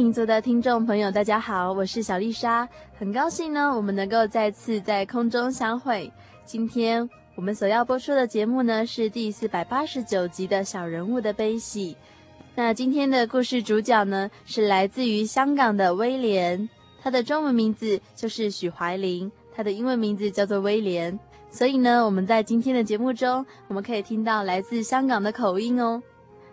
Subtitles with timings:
[0.00, 2.66] 民族的听众朋友，大家好，我是小丽莎，
[2.98, 6.10] 很高兴呢，我们能够再次在空中相会。
[6.46, 11.98] 今天我们所要播出的节目呢，是第四百八十九集的小人物的悲喜。
[12.54, 16.66] 那今天的故事主角呢，是来自于香港的威廉，
[17.02, 21.20] 他的中文名字就是许怀林，他的英文名字叫做威廉。
[21.50, 26.02] 所以呢，我们在今天的节目中，我们可以听到来自香港的口音哦。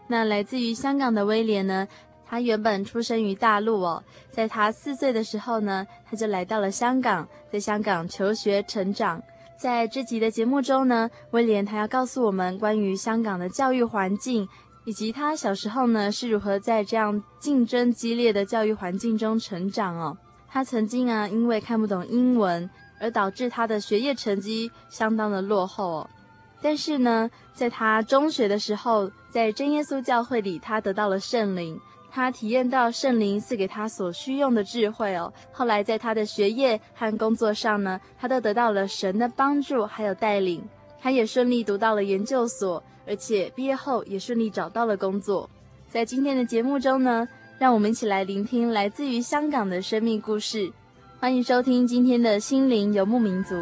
[0.09, 1.85] 那来自于香港的威廉呢，
[2.29, 9.21] 他原本出生于大陆哦，在他四岁的时候呢，他就来到了香港，在香港求学成长。
[9.57, 14.47] 在这集的节目中呢，威廉他要告诉我们关于香港的教育环境，
[14.85, 20.15] 以及他小时候呢是如何在这样竞争激烈的教育环境中成长哦。
[20.47, 22.69] 他曾经啊，因为看不懂英文，
[22.99, 26.09] 而导致他的学业成绩相当的落后哦。
[26.61, 31.79] 但是呢，在他中学的时候，在真耶稣教会里，他得到了圣灵。
[32.17, 35.31] 他体验到圣灵赐给他所需用的智慧哦。
[35.51, 40.67] 后来在他的学业和工作上呢，他都得到了神的帮助还有带领。
[40.99, 45.47] 他也顺利读到了研究所，而且毕业后也顺利找到了工作。
[45.87, 47.27] 在今天的节目中呢，
[47.59, 50.71] 让我们一起来聆听来自于香港的生命故事。
[51.19, 53.53] 欢迎收听今天的心灵游牧民族。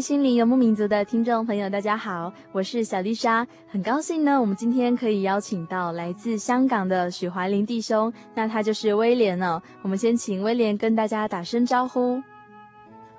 [0.00, 9.60] 心灵游牧民族的听众朋友，大家好，我是小丽莎，很高兴呢，我们今天可以邀请到来自香港的许怀林弟兄，那他就是威廉哦。
[9.82, 12.18] 我们先请威廉跟大家打声招呼。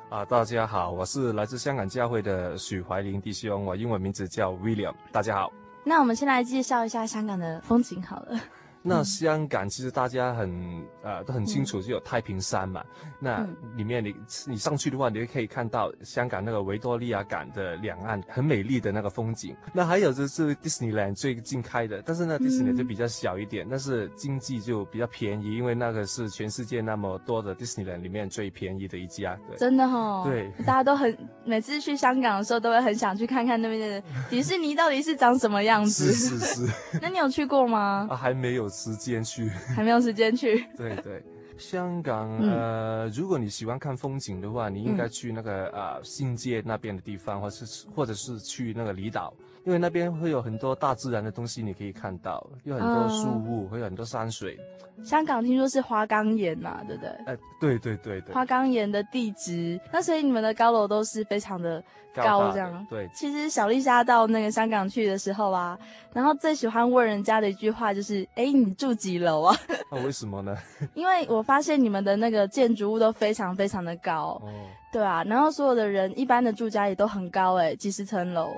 [0.10, 5.54] 啊，大家好，我是来自香港教会的许怀林弟兄，我英文名字叫 William，大家好。
[5.84, 8.40] 那我们先来介绍一下香港的风景好了。
[8.84, 12.84] 那香港其实大家很呃都很清楚，就有太平山嘛。
[13.04, 14.16] 嗯、那里面你
[14.48, 19.56] 你上去的话，你就可以看到香港那个维多利亚港的两岸很美丽的那个风景。
[19.72, 29.38] 那还有就是 Disneyland 最近开的，但是呢 Disneyland 就比较小一点，嗯、但是经济就比较便宜，因为那个是全世界那么多的 Disneyland 里面最便宜的一家。
[29.48, 30.24] 对，真的哦。
[30.26, 36.12] 对，大家都很每次去香港的时候，都会很想去看看那边的 迪士尼到底是长什么样子。
[36.14, 36.74] 是是是。
[37.00, 38.08] 那你有去过吗？
[38.10, 38.71] 啊，还没有。
[38.72, 40.66] 时间去 还没有时间去。
[40.76, 41.22] 对对，
[41.58, 49.34] 香港呃，如果你喜欢看风景的话，你应该去那个呃新界那边的地方，或是或者是去那个离岛。
[49.66, 54.58] 因为那边会有很多大自然的东西，你可以看到，有很多树木，会有很多山水。
[55.04, 57.10] 香港听说是花岗岩嘛，对不对？
[57.26, 58.34] 哎，对对对对。
[58.34, 62.86] 花岗岩的地质，那所以你们的高楼都是非常的高，这样。
[62.90, 63.10] 对。
[63.14, 65.78] 其实小丽莎到那个香港去的时候啊，
[66.14, 69.56] 然后最喜欢问人家的一句话就是：“哎，你住几楼啊？”
[69.92, 70.56] 那 为什么呢？
[70.94, 74.40] 因为我发现你们的那个建筑物都非常非常的高。
[74.44, 74.52] 哦。
[74.92, 78.50] 对啊，然后所有的人一般的住家也都很高，哎，几十层楼。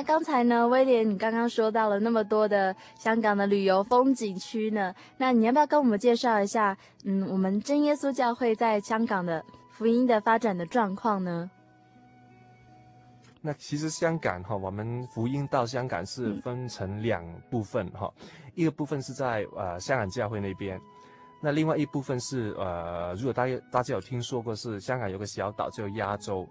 [0.00, 6.74] 那刚才呢，威廉，你刚刚说到了那么多的香港的旅游风景区呢，那你要不要跟我们介绍一下，
[7.04, 11.50] 嗯，我们真耶稣教会在香港的福音的发展的状况呢？
[13.42, 20.80] 那其实香港哈，我们福音到香港是分成两部分哈，嗯、一个部分是在呃香港教会那边，
[21.42, 26.48] 那另外一部分是呃，如果大家大家有听说过，是香港有个小岛叫亚洲。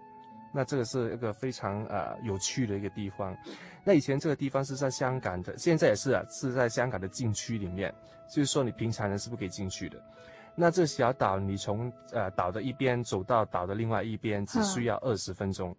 [0.52, 3.36] 那这个是一个非常呃有趣的一个地方。
[3.84, 7.94] 那以前这个地方是在香港的，现在也是啊，是在香港的禁区里面，
[8.28, 9.96] 就是说你平常人是不可以进去的。
[10.54, 15.74] 那这小岛，你从呃岛的一边走到岛的另外一边，只需要二十分钟。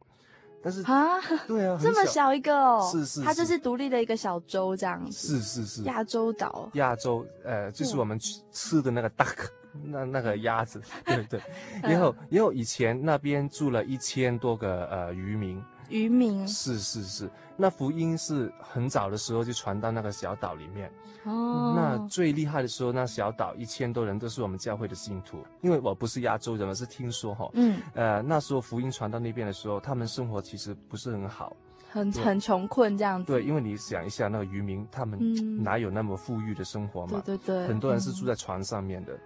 [0.64, 5.40] 但是啊，对啊，这么小一个哦，是是，它就是独立的一个小洲这样子。
[5.40, 6.70] 是是是，亚洲岛。
[6.74, 8.18] 亚洲，呃，就是我们
[8.52, 9.50] 吃的那个 duck。
[9.84, 11.42] 那那个鸭子，对对，
[11.82, 16.48] 然后然后以前那边住了一千多个呃渔民，渔民。
[16.48, 20.92] 是是是，那福音是很早的时候就传到那个小岛里面，
[21.24, 31.56] 哦，那最厉害的时候，那小岛一千多人都是我们教会的信徒，因为我不是亚洲人，我是听说哈，嗯，呃那时候福音传到那边的时候，他们生活其实不是很好，
[31.90, 39.18] 很很穷困这样子，对，因为你想一下那个渔民，他们哪有那么富裕的生活嘛，对对对，很多人是住在船上面的。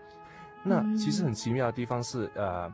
[0.68, 2.74] 那其实很奇妙的地方是，呃，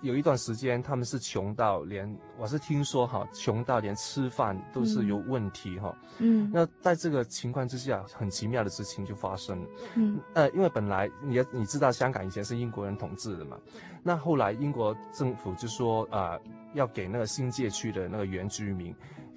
[0.00, 5.92] 有一段时间他们是穷到连，我是听说哈，穷到连吃饭都是有问题哈。
[6.18, 6.48] 嗯。
[6.54, 9.66] 那在这个情况之下，很奇妙的事情就发生。
[9.96, 10.20] 嗯。
[10.34, 13.58] 呃，因为本来你你知道香港以前是英国人统治的嘛，
[14.04, 16.40] 那后来英国政府就说啊，呃，
[16.74, 18.94] 要给那个新界区的那个原居民，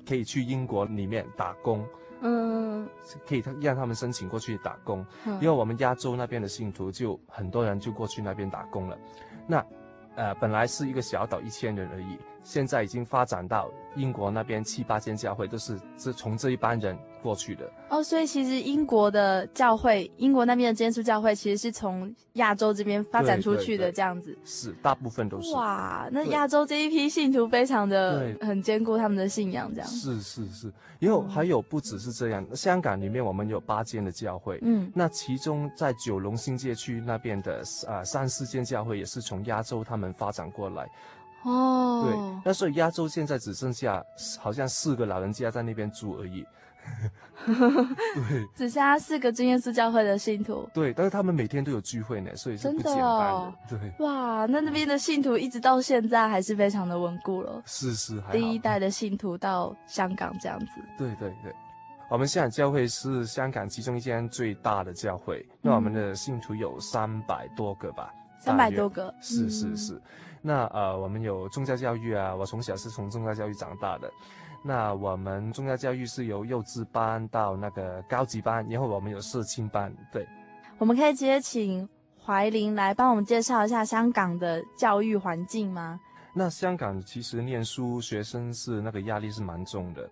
[0.08, 1.84] 可以去英国里面打工。
[2.22, 2.88] 嗯，
[3.28, 8.98] 可以让他们申请过去打工，嗯、因为我们亚洲那边的信徒就很多人就过去那边打工了。
[9.48, 9.66] 那，
[10.16, 17.70] 呃，本来是一个小岛一千人而已，现在已经发展到英国那边七八间教会都是这从这一班人过去的。
[17.90, 24.38] 哦，所以其实英国的教会，英国那边的真耶稣教会其实是从亚洲这边发展出去的，这样子。
[24.44, 25.54] 是，大部分都是。
[25.54, 29.90] 哇，那亚洲这一批信徒非常的很坚固他们的信仰，这样。
[29.90, 30.72] 是是是。
[31.00, 40.88] 因为还有不只是这样，香港里面我们有八间的教会，嗯，那其中在九龙新界区那边的啊、呃、三四间教会也是从亚洲他们发展过来，
[41.44, 44.04] 哦，对，那所以亚洲现在只剩下
[44.40, 46.46] 好像四个老人家在那边住而已。
[47.44, 50.70] 对，只剩下四个真耶稣教会的信徒。
[50.74, 53.00] 对，但是他们每天都有聚会呢，所以是不简单的。
[53.00, 57.62] 真的哦，对，哇，那那边的信徒一直到现在还是非常的稳固了。
[57.66, 58.22] 是是。
[58.32, 60.68] 第一代的信徒到香港这样子。
[61.00, 61.52] 对对对，
[62.12, 68.14] 我们香港教会是香港其中一间最大的教会，嗯、那我们的信徒有三百多个吧？
[68.38, 69.12] 三百多个。
[69.20, 70.02] 是是是，嗯、
[70.44, 74.12] 那呃，我们有宗教教育啊，我从小是从宗教教育长大的。
[74.64, 79.94] 那我们中教教育是由幼稚班到那个高级班，然后我们有社青班。
[80.12, 80.28] 对，
[80.78, 81.88] 我们可以直接请
[82.24, 86.00] 怀林来帮我们介绍一下香港的教育环境吗？
[86.34, 90.10] 那香港其实念书学生是那个压力是蛮重的，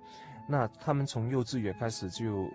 [0.48, 2.50] 那他们从幼稚园开始就。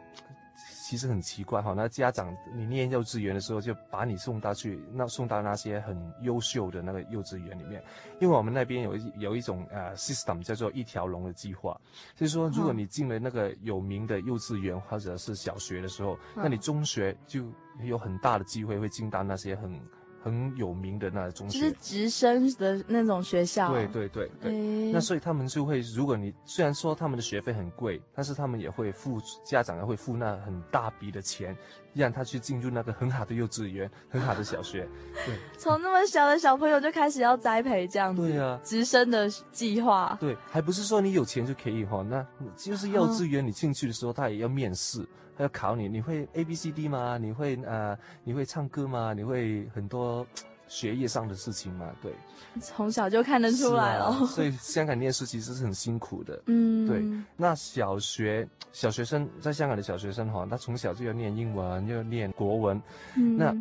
[0.87, 7.83] 其实很奇怪哈，那家长你念幼稚园的时候就把你送到去那送到那些很优秀的那个幼稚园里面，
[8.21, 11.75] 因为我们那边有一有一种呃 system 叫做一条龙的计划，
[12.15, 17.51] 就是说如果你进了那个有名的幼稚园或者是小学的时候，那你中学就
[17.83, 19.81] 有很大的机会会进到那些很。
[20.25, 23.71] 很有名的那中学，就是直升的那种学校。
[23.71, 31.55] 对对对对，欸、那所以他们就会，如果你虽然说他们的学费很贵，但是他们也会付家长也会付那很大笔的钱，
[31.95, 34.87] 让他去进入那个很好的幼稚园、很好的小学。
[35.25, 38.29] 对，从那么小的小朋友就开始要栽培这样子。
[38.29, 40.17] 对啊，直升的计划。
[40.21, 45.07] 对，还不是说你有钱就可以哈，那就是幼稚园你进去的时候，他也要面试。
[45.37, 47.19] 他要考你，你会 A B C D 吗？
[47.19, 49.13] 你会呃，你会唱歌吗？
[49.13, 50.25] 你会很多
[50.69, 51.91] 学业上的事情嘛？
[52.03, 52.13] 对，
[52.61, 54.07] 从小就看得出来了。
[54.07, 56.43] 啊、 所以香港念书其实是很辛苦的。
[56.47, 57.03] 嗯，对。
[57.37, 62.81] 那小学小学生在香港的小学生哈，他从小就要念英文，又要念国文。
[63.17, 63.55] 嗯，那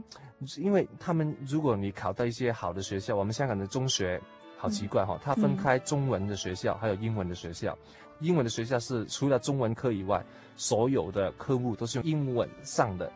[0.58, 4.22] 因为他们如果你考到一些好的学校，我们香港的中学
[4.58, 7.78] 好奇怪哈、哦，它分开中文的学校还有英文的学校。
[8.20, 10.24] 英文的学校是除了中文科以外，
[10.56, 13.12] 所有的科目都是用英文上的，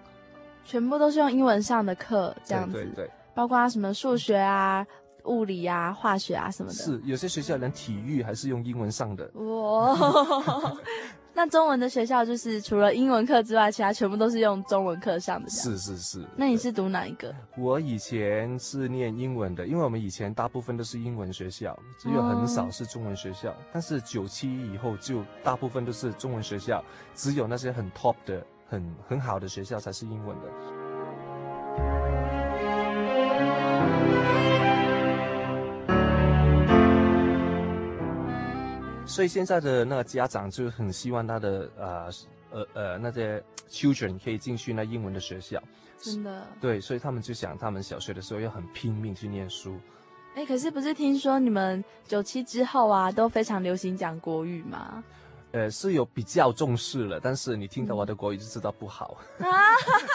[0.65, 2.73] 全部都是用英文上的课，这样子。
[2.73, 4.83] 对对对，包括什么数学啊、
[5.25, 6.73] 物理啊、化学啊什么的。
[6.73, 9.29] 是，有些学校连体育还是用英文上的。
[9.35, 9.95] 哇。
[11.35, 15.47] 那中文的学校就是除了英文课之外，其他全部都是用中文课上的。
[15.51, 16.25] 是是是。
[16.35, 17.31] 那你是读哪一个？
[17.55, 23.51] 我以前是念英文的，因为我们以前大部分都是英文学校，只有很少是中文学校。
[23.51, 32.06] 嗯、但是九七以后就大部分都是中文学校，只有那些很 top 的、很很好的学校才是英文的。
[39.17, 42.11] 所以现在的那个家长就很希望他的呃
[42.51, 45.59] 呃呃那些 children 可以进去那英文的学校，
[45.97, 46.45] 真的。
[46.61, 49.75] 对，所以他们就想他们小学的时候要很拼命去念书。
[50.35, 55.03] 哎，可是不是听说你们九七之后啊都非常流行讲国语吗？
[55.51, 59.17] 呃，是有比较重视了，但是你听到我的国语就知道不好。
[59.39, 59.47] 啊，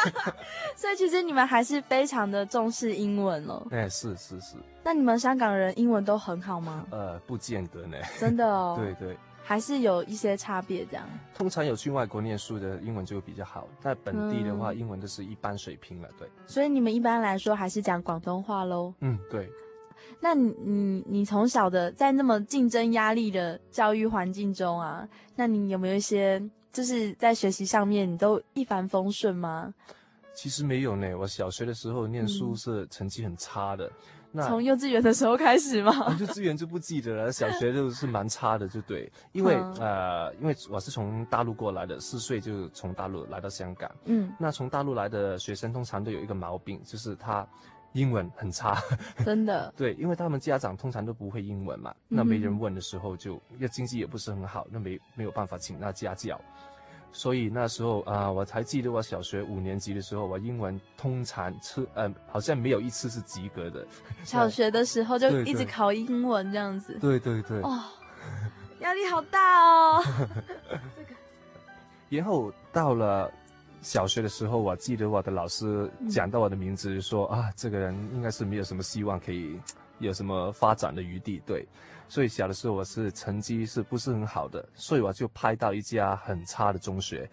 [0.76, 3.66] 所以其实你们还是非常的重视英文哦。
[3.72, 4.56] 哎，是是是。
[4.84, 6.84] 那你们香港人英文都很好吗？
[6.90, 7.96] 呃，不见得呢。
[8.18, 8.76] 真的哦。
[8.80, 9.16] 对对。
[9.44, 11.04] 还是有一些差别这样。
[11.34, 16.08] 通常有去外国念书的英文就会比较好，在本地的话，嗯、英文都是一般水平了。
[16.16, 16.28] 对。
[16.46, 18.94] 所以你们一般来说还是讲广东话喽？
[19.00, 19.50] 嗯，对。
[20.24, 26.40] 那你你你从小的在那么竞争压力的教育环境中啊，那你有没有一些
[26.72, 29.74] 就是在学习上面你都一帆风顺吗？
[30.32, 33.86] 其实没有呢，我小学的时候念书是成绩很差的。
[33.86, 33.92] 嗯、
[34.30, 35.92] 那从幼稚园的时候开始吗？
[36.20, 39.10] 幼稚园就不记得了，小学就 是蛮差的，就对。
[39.32, 43.90] 因为、嗯、呃，因为我是从大陆过来的，四岁就从大陆来到香港。
[44.04, 44.32] 嗯。
[44.38, 47.44] 那从大陆来的学生通常都有一个毛病，就是他。
[47.92, 48.80] 英文很差，
[49.24, 49.72] 真的。
[49.76, 56.40] 对，因为他们家长通常都不会英文嘛，嗯、那没人问的时候就，要经济也不是很好，那没没有办法请那家教，
[57.12, 63.86] 所以那时候啊、呃，我才记得我小学五年级的时候，我英文通常是呃，好像没有一次是及格的。
[64.24, 66.98] 小学的时候就一直考英文这样子。
[67.00, 67.60] 对对对。
[67.60, 67.78] 哦，
[68.80, 70.02] 压力好大哦。
[70.96, 71.14] 这个。
[72.08, 73.30] 然后到了。
[73.82, 79.60] 小学的时候，我记得我的老师讲到我的名字，就说、嗯、啊，这个人应该是没有什么希望可以
[79.98, 81.42] 有什么发展的余地。
[81.44, 81.66] 对，
[82.08, 87.28] 所以小的时候我是成绩是不是很好的，所以我就派到一家很差的中学。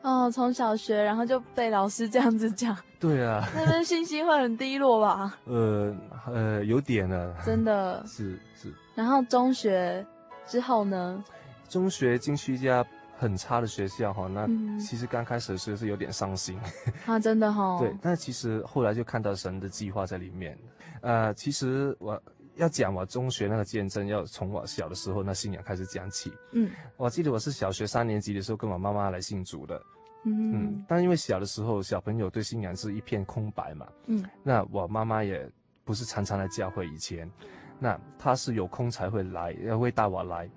[0.00, 2.76] 哦，从小学然后就被老师这样子讲。
[2.98, 3.46] 对啊。
[3.54, 5.38] 那边信心会很低落吧？
[5.44, 5.94] 呃
[6.26, 7.34] 呃，有点呢。
[7.44, 8.02] 真的。
[8.08, 8.72] 是是。
[8.94, 10.04] 然后中学
[10.46, 11.22] 之后呢？
[11.68, 12.82] 中学进去一家。
[13.22, 14.48] 很差的学校哈，那
[14.80, 17.78] 其实刚开始的时候是有点伤心、嗯、 啊，真的哈、哦。
[17.80, 20.58] 对，但其实后来就看到神的计划在里面。
[21.02, 22.20] 呃，其实我
[22.56, 26.32] 要讲我中学那个见证，要从我小的时候那信仰开始讲起。
[26.50, 29.80] 嗯，我记得我是小学三年级的时候跟我妈妈来信主的。
[30.24, 30.84] 嗯嗯。
[30.88, 33.86] 但因为小的时候小朋友对信仰是一片空白嘛。
[34.06, 34.24] 嗯。
[34.42, 35.48] 那我妈妈也
[35.84, 37.30] 不是常常来教会以前，
[37.78, 40.50] 那她是有空才会来，也会带我来。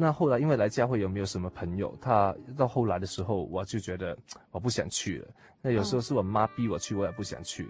[0.00, 1.94] 那后来因为来教会有没有什么朋友？
[2.00, 4.16] 他到后来的时候，我就觉得
[4.50, 5.28] 我不想去了。
[5.60, 7.68] 那有时候是我妈逼我去，我也不想去。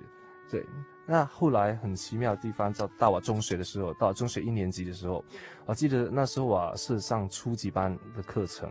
[0.48, 0.64] 对，
[1.06, 5.24] 那后来很奇妙的地方，到到我中学的时候，到中学一年级的时候，
[5.66, 8.70] 我记得那时候我是上初级班的课程。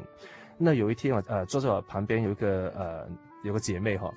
[0.57, 3.09] 那有一天我呃坐在我旁边有一个呃
[3.43, 4.09] 有个姐妹哈，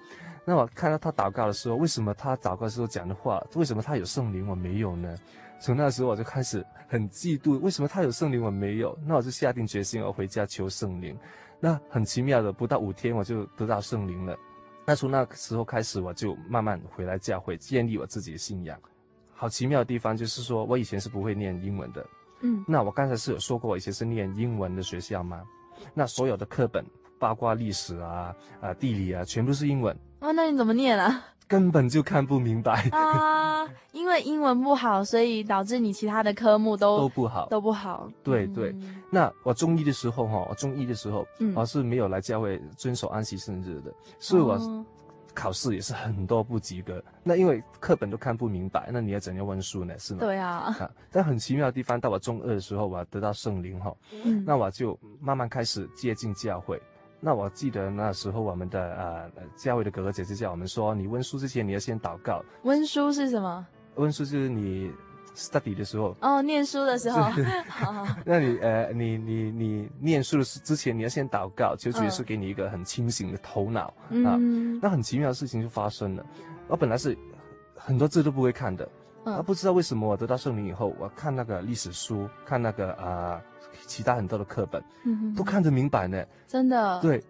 [0.44, 5.16] 那我看到她祷告的时候，为什么她祷告的时候讲的话，为什么她有圣灵我没有呢？
[5.62, 8.98] 从那时候我就开始很嫉妒，为什么他有圣灵我没有？
[9.06, 11.16] 那我就下定决心，我回家求圣灵。
[11.60, 14.36] 那很奇妙的，不到五天我就得到圣灵了。
[14.84, 18.76] 那从那个时候开始，我就慢慢回来教会，建立我自己的信仰。
[19.32, 22.04] 好奇妙的地方就是说，我以前是不会念英文的。
[22.40, 25.44] 嗯，那我刚才是有说过，我以前是念英文的学校吗？
[25.94, 26.84] 那所有的课本，
[27.20, 29.96] 包括历史啊、啊地理啊，全部是英文。
[30.18, 31.24] 哦，那你怎么念啊？
[31.52, 33.68] 根本就看不明白啊！
[33.92, 38.10] 因为英文不好，所以导致你其他的科目都都不好，都不好。
[38.22, 38.74] 对对，
[39.10, 44.58] 那我中一的时候哈，我中一的时候，嗯，我是没有来教会遵守安息圣日的，所以我
[45.34, 47.04] 考试也是很多不及格。
[47.22, 49.92] 那因为课本都看不明白，那你要怎样温书呢？
[49.98, 50.20] 是吗？
[50.20, 50.74] 对啊。
[50.78, 53.94] 啊，但很奇妙的地方，到我中二的时候，我得到圣灵哈，
[54.24, 56.80] 嗯，那我就慢慢开始接近教会。
[57.24, 62.44] 那我记得那时候我们的呃教会的哥哥姐姐叫我们说，你温书之前你要先祷告。
[62.64, 63.64] 温书是什么？
[63.94, 64.90] 温书就是你
[65.36, 66.16] study 的时候。
[66.20, 67.22] 哦，念书的时候。
[67.70, 68.04] 好。
[68.26, 74.36] 那你呃你你你念书的之前你要先祷告，求主耶稣给你一个很清醒的头脑、嗯、啊。
[74.82, 76.26] 那很奇妙的事情就发生了。
[76.66, 77.16] 我本来是
[77.76, 78.88] 很多字都不会看的。
[79.24, 83.42] 嗯，啊，不知道为什么我得到圣灵以后，我看那个历史书，看那个啊、呃、
[83.86, 84.82] 其他很多的课本，
[85.36, 86.24] 都看得明白呢。
[86.46, 87.22] 真的，对，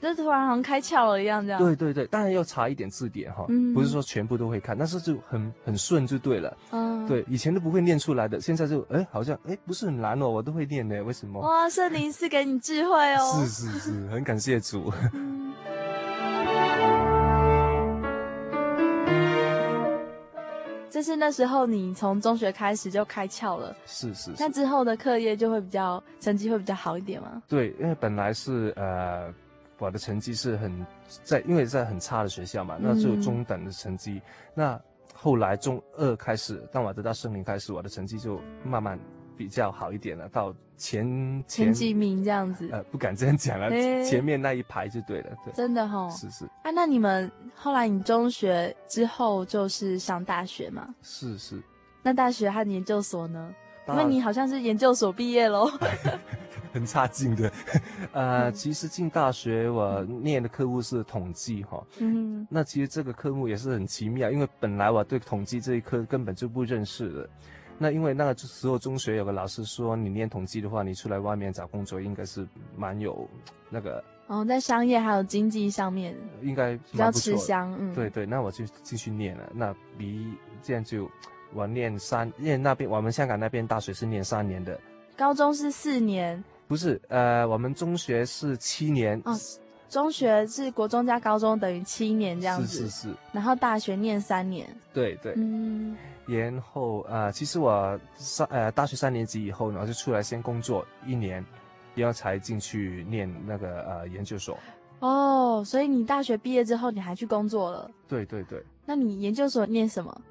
[0.00, 1.60] 就突然好像开窍了一样，这样。
[1.62, 6.56] 对对对，当然要查一点字典哈，嗯，不是说全部都会看，但是就很很顺就对了。
[6.70, 11.40] 嗯，对，以前都不会念出来的，现在就哎好像哎不是很难哦，我都会念呢，为什么？
[11.40, 13.44] 哇，圣灵是给你智慧哦。
[13.44, 14.92] 是是是，很感谢主。
[15.12, 15.52] 嗯
[20.90, 23.74] 就是那时候，你从中学开始就开窍了。
[23.86, 24.32] 是是是。
[24.38, 27.42] 那之后的课业就会比较成绩会比较好一点吗？
[27.48, 29.32] 对，因为本来是呃，
[29.78, 30.84] 我的成绩是很
[31.22, 34.14] 在，因为在很差的学校嘛，那就中等的成绩。
[34.14, 34.22] 嗯、
[34.54, 34.80] 那
[35.14, 38.98] 后来中二开始，当我得到圣灵开始，我的成绩就慢慢
[39.40, 42.68] 比较好一点了，到前前，前几名这样子。
[42.70, 45.30] 呃，不敢这样讲了，欸、前面那一排就对了。
[45.42, 46.10] 对，真的哈、哦。
[46.14, 46.44] 是是。
[46.62, 50.94] 啊，那你们后来你中学之后就是上大学吗？
[51.00, 51.58] 是是。
[52.02, 53.54] 那大学和研究所呢？
[53.88, 55.70] 因为你好像是研究所毕业喽。
[56.74, 57.50] 很差劲的。
[58.12, 61.82] 呃，嗯、其实进大学我念的科目是统计哈。
[61.96, 62.46] 嗯。
[62.50, 67.30] 那其实这个科目也是很奇妙，因为本来我对统计这一科根本就不认识的。
[67.82, 72.46] 那因为那个时候中学有个老师说，你念统计的话，你出来外面找工作应该是
[72.76, 73.26] 蛮有
[73.70, 77.74] 那个哦，在商业还有经济上面应该比较吃香。
[77.80, 79.50] 嗯，对对，那我就继续念了。
[79.54, 80.30] 那比
[80.62, 81.10] 这样就
[81.54, 84.78] 我念三，念那边我们香港那边大学是念三年的，
[85.16, 89.18] 高中是四年，不是呃，我们中学是七年。
[89.24, 89.34] 哦，
[89.88, 95.96] 中学是国中加高中等于七年这样子，是是是，然后大学念三年，对对，嗯。
[96.30, 101.44] 然后呃，其实我上呃大学三年级以后呢，我就出来先工作一年，
[101.96, 104.56] 然后才进去念那个呃研究所。
[105.00, 107.90] 哦，所以你大学毕业之后你还去工作了？
[108.06, 108.62] 对对对。
[108.86, 110.22] 那你研究所念什么？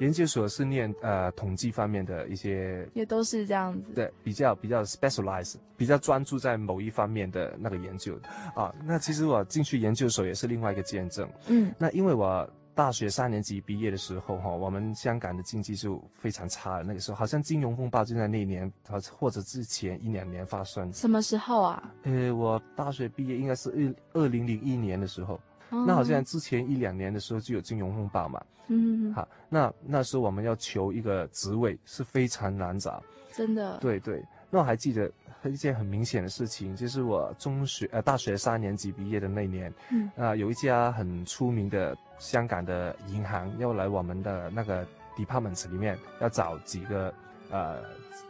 [0.00, 3.92] 研究所是念呃统计方面的一些，也都是这样子。
[3.94, 8.16] 对，比较比较 specialize，比较专注在某一方面的那个研究
[8.54, 8.72] 啊。
[8.84, 11.28] 那其实我进去研究所也是另外一个见证。
[11.48, 12.48] 嗯，那因为我。
[12.78, 16.84] 大学三年级毕业的时候，哈，我们香港的经济就非常差了。
[16.84, 18.72] 那个时候，好像金融风暴就在那一年，
[19.18, 20.92] 或者之前一两年发生。
[20.92, 21.92] 什么时候啊？
[22.04, 23.68] 呃，我大学毕业应该是
[24.14, 25.34] 二二零零一年的时候。
[25.70, 28.40] 哦、那好像之前一两年的时候就有金融风暴嘛。
[28.68, 29.12] 嗯。
[29.12, 33.02] 好，那那时候我们要求一个职位是非常难找。
[33.32, 33.76] 真的。
[33.78, 34.24] 对对。
[34.50, 35.10] 那我还记得
[35.44, 41.96] 一件很明显的事情，就是我中学呃大学三年级毕业的那年，嗯，啊、呃，有一家很出名的。
[42.20, 44.84] 香港的银行要来我们的那个
[45.16, 47.14] department 里面，要找几个
[47.48, 47.76] 呃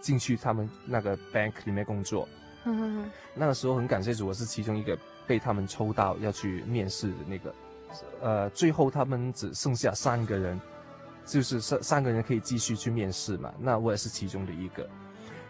[0.03, 2.29] 进去他们那个 bank 里面工作。
[3.35, 4.95] 那个时候很感谢主，我是其中一个
[5.27, 7.55] 被他们抽到要去面试的那个。
[8.21, 10.61] 呃，最后他们只剩下三个人，
[11.25, 13.55] 就是三三个人可以继续去面试嘛。
[13.59, 14.87] 那我也是其中的一个，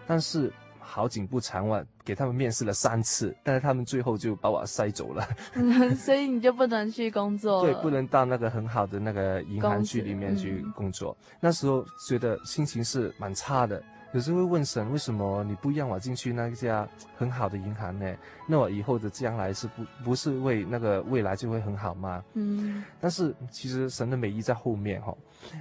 [0.06, 0.52] 但是。
[0.88, 1.86] 好景不长，晚。
[2.08, 5.28] 给他们面试了三次，但是他们最后就把我筛走了。
[5.52, 7.60] 嗯， 所以你就不能去工作。
[7.68, 11.14] 对，不能到那个很好的那个银行区里面去工作。
[11.20, 13.82] 嗯，那时候觉得心情是蛮差的。
[14.14, 18.16] 有时候会问神，为什么你不让我进去那家很好的银行呢？
[18.46, 22.24] 那我以后的将来是不不是为那个未来就会很好吗？
[22.32, 22.82] 嗯。
[23.02, 25.14] 但是其实神的美意在后面哈，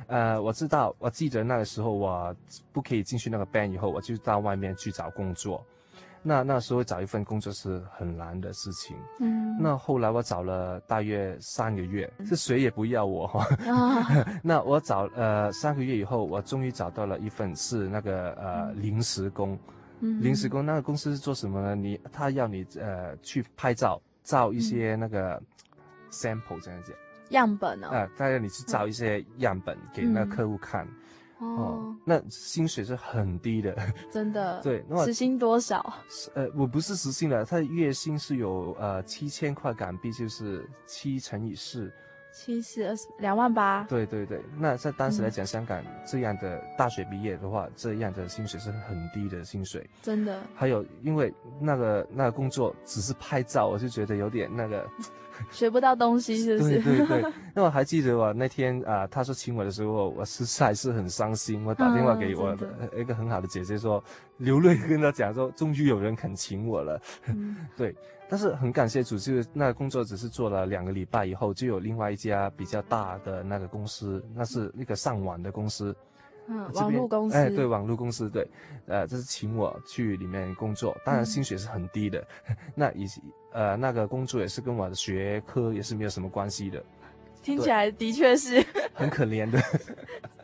[0.08, 2.34] 呃，我知道，我记得那个时候我
[2.72, 5.62] 不可以进去那个 bank 以后，我就到外面去找工作。
[6.28, 8.98] 那那时候找一份工作是很难的事情。
[9.22, 9.58] 嗯。
[9.58, 13.48] 那后来我找了大约三个月，是谁也不要我哈。
[14.44, 19.58] 那我找呃三个月以后，我终于找到了一份是那个呃临时工。
[20.02, 20.22] 嗯。
[20.22, 21.76] 临时工那个公司是做什么呢？
[21.76, 25.42] 你他要你呃去拍照，照一些那个
[26.12, 26.94] sample 这样子。
[27.30, 27.88] 样本哦。
[27.92, 30.86] 呃，他要你去照一些样本给那个客户看。
[31.40, 33.76] 哦，那薪水是很低的，
[34.12, 34.60] 真的。
[34.62, 35.94] 对，那时薪多少？
[36.34, 41.92] 呃，我不是时薪的，他的月薪是有呃七千块港币，就是七乘以四，
[42.38, 43.84] 七十二十两万八。
[43.90, 50.40] 对对对，那在当时来讲，嗯、香港这样的大学毕业的话，这样的薪水是很低的薪水，真的。
[50.54, 54.88] 还有，因为那个那个工作只是拍照，我就觉得有点那个。
[55.52, 56.82] 学不到东西是不是？
[56.82, 61.64] 对对对，那我还记得我那天啊、呃，他说请我的时候，我实在是很伤心。
[61.64, 64.04] 我打电话给我的一个很好的姐姐说，
[64.38, 67.00] 流泪跟她讲说，终于有人肯请我了。
[67.28, 67.96] 嗯、 对，
[68.30, 75.96] 但是很感谢主，就是那个工作只是做了两个礼拜以后，就有另外一家比较大的那个公司，那是那个上网的公司。
[76.50, 77.36] 嗯，网络公司。
[77.36, 78.50] 哎，对，网络公司，对，
[78.86, 82.26] 呃，这是请我去里面工作，当然薪水是很低的。
[82.48, 86.84] 嗯、 那以及呃，那个工作也是跟我的学科也是没有什么关系的。
[87.48, 88.62] 听起来的确是
[88.94, 89.58] 很可怜的，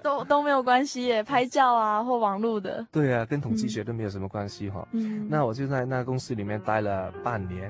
[0.02, 2.86] 都都没有关系耶，拍照啊或网络的。
[2.94, 4.88] 对啊，跟统计学都没有什么关系哈。
[4.94, 7.70] 嗯，那我就在那个公司里面待了半年。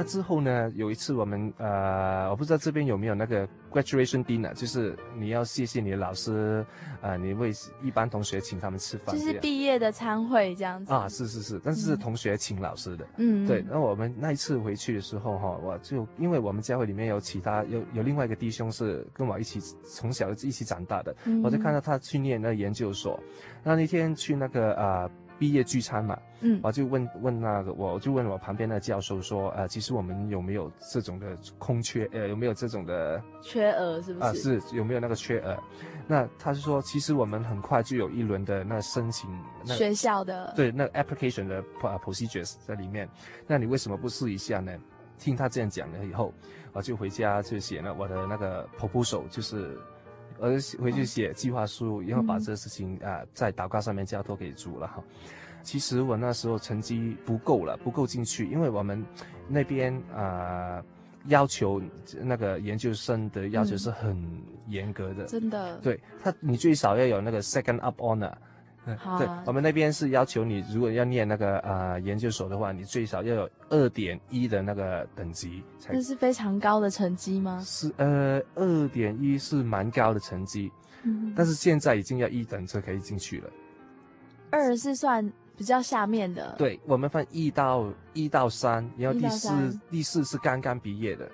[0.00, 0.72] 那之后呢？
[0.74, 6.64] 有一次我们呃，我不知道这边有没有那个 graduation dinner，就是你要谢谢你的老师，
[7.02, 13.62] 呃，你为一般同学请他们吃饭，就是毕业的餐会这样子啊，是是是，但是是同学请老师的，嗯，对。
[13.68, 23.20] 那我们那一次回去的时候哈，我就因为我们教会里面有其他有有另外一个弟兄是跟我一起从小一起长大的，嗯、我就看到他去念那个研究所，
[23.62, 25.10] 那那天去那个呃。
[25.40, 34.26] 毕业聚餐嘛，嗯，我就问问那个，我就问我旁边那个教授说，呃，其实我们有没有这种的空缺，呃，有没有这种的缺额，是不是？
[34.26, 35.58] 啊，是有没有那个缺额？
[36.06, 39.30] 那他是说，其实我们很快就有一轮的那申请，
[39.64, 43.08] 那学校的对，那个 application 的 procedures 在里面，
[43.46, 44.70] 那你为什么不试一下呢？
[45.18, 46.34] 听他这样讲了以后，
[46.74, 49.78] 我就回家就写了我的那个 proposal，就是。
[50.40, 55.02] 而回去写计划书，然后把这个事情啊、呃、在祷告上面交托给主了哈。
[55.62, 59.04] 其实我那时候成绩不够了，不够进去，因为我们
[59.46, 60.84] 那边啊、呃、
[61.26, 61.80] 要求
[62.22, 64.16] 那个研究生的要求是很
[64.68, 65.76] 严格的，真的。
[65.78, 68.32] 对他，你最少要有那个 second up honor。
[68.98, 75.92] 好对，我们那边是要求你，如果要念那个呃研究所的话，你最少要有二点一的那个等级才。
[75.92, 77.62] 这是非常高的成绩吗？
[77.64, 83.50] 是，呃，二点一是蛮高的成绩，嗯，但是现在已经要一等就可以进去了。
[84.50, 86.54] 二是算比较下面的。
[86.58, 91.30] 对，我们分一到一到三，然后第四第四是刚刚毕业的。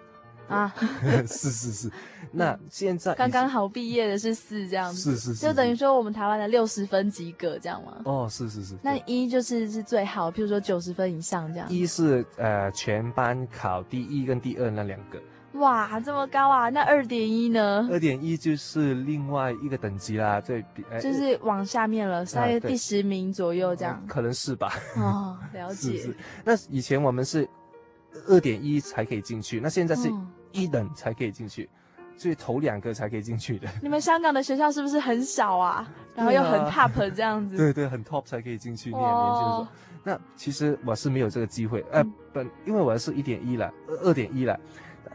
[0.55, 0.73] 啊，
[1.27, 1.91] 是是是，
[2.31, 7.97] 那现在刚刚好毕业的是四这样子，是是是，就等于说我们台湾的六十分及格这样吗？
[8.05, 11.69] 哦，是是是，那一就是是最好，譬如说九十分以上这样。
[11.69, 15.21] 一是呃全班考第一跟第二那两个。
[15.55, 16.69] 哇，这么高啊！
[16.69, 17.89] 那二点一呢？
[17.91, 23.99] 二点一就是另外一个等级啦，对，呃、就是往下面了，大约第十名左右这样。
[24.03, 24.73] 嗯、可能是吧。
[24.97, 25.97] 哦，了解。
[25.97, 27.49] 是是，那以前我们是。
[28.29, 30.11] 二点一才可以进去，那现在是
[30.57, 33.69] 一等才可以进去，嗯、所以头两个才可以进去的。
[33.83, 35.89] 你们香港的学校是不是很小啊？
[36.15, 37.57] 然后又很 top 这样子？
[37.57, 39.69] 对对，很 top 才可以进去念研究所。
[40.03, 44.59] 那其实我是没有这个机会，呃，本因为我是一点一了，二点一了，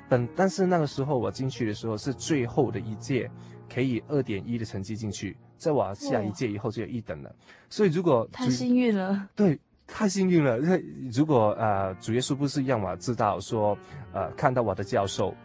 [0.09, 3.29] 本但是那个时候我进去的时候是最后的一届，
[3.73, 7.33] 可以二点一的成绩进去，再往下一届以后就有一等了。
[7.69, 9.59] 所以如果太幸运了，对。
[9.93, 13.77] 太幸运了，因为如果呃主耶稣不是让我知道说，
[14.13, 15.35] 呃看到我的教授，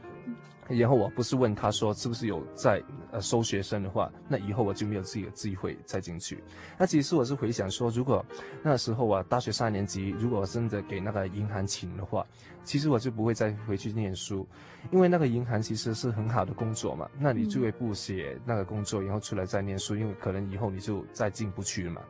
[0.69, 6.43] 然后我不是问他说是不是有在呃收学生的话，那以后我就没有这个机会再进去。
[6.79, 8.25] 那其实我是回想说，如果
[8.63, 12.25] 那时候我大学三年级，如果我真的给那个银行请的话，
[12.65, 14.47] 其实我就不会再回去念书，
[14.93, 22.01] 因为那个银行其实是很好的工作嘛，那你就会不写那个工作，然后出来再念书，因为可能以后你就再进不去了嘛。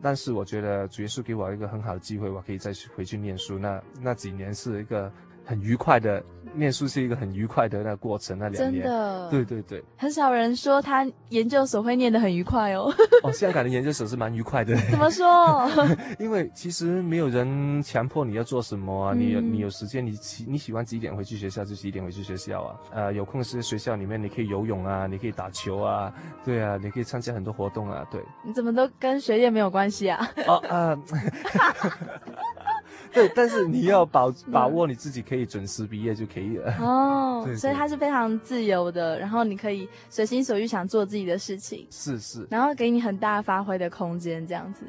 [0.00, 3.58] 但是我觉得主耶稣给我一个很好的机会，我可以再去回去念书。
[3.58, 5.12] 那那几年是一个
[5.44, 6.22] 很愉快的，
[6.54, 8.38] 念书是一个很愉快的那个过程。
[8.38, 12.92] 那两年，真的，对对对，很少人说他研究所会念得很愉快哦。
[13.22, 14.76] 哦，香港的研究所是蛮愉快的。
[14.90, 15.68] 怎么说？
[16.18, 22.76] 因为其实没有人强迫你要做什么啊，你有你有时间，你喜你喜欢几点回去学校就几点回去学校啊。
[22.92, 26.12] 呃，有空时学校里面你可以游泳啊，你可以打球啊，
[26.44, 28.20] 对啊，你可以参加很多活动啊，对。
[28.44, 30.28] 你怎么都跟学业没有关系啊？
[30.46, 30.98] 哦啊。
[33.18, 36.72] 对，但是你要把把 握你自己可以准时毕业就可以了。
[36.80, 41.86] 哦，对 对，所以它是非常自由的，然后你可以随心所欲想做自己的事情。
[41.90, 42.46] 是是。
[42.50, 44.84] 然后给你很大发挥的空间，这样子。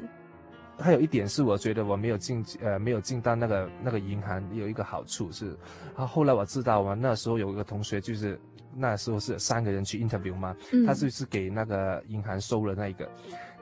[0.78, 5.56] 还有一点是，我觉得我没有进呃没有进到那个那个银行，有一个好处是，
[5.94, 8.40] 啊后来我知道我，那时候有一个同学就是
[8.74, 13.06] 那时候是三个人去 interview 嘛，嗯、他就是给那个银行收了那一个，